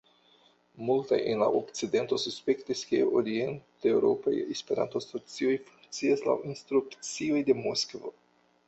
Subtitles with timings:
[0.85, 8.17] Multaj en la okcidento suspektis, ke orienteŭropaj Esperanto-asocioj funkcias laŭ instrukcioj de Moskvo.